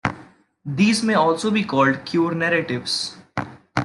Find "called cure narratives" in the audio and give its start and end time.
1.63-3.17